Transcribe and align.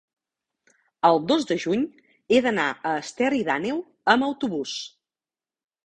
el 1.09 1.21
dos 1.33 1.45
de 1.51 1.57
juny 1.65 1.85
he 2.37 2.41
d'anar 2.47 2.67
a 2.93 2.97
Esterri 3.05 3.45
d'Àneu 3.51 3.87
amb 4.15 4.31
autobús. 4.33 4.77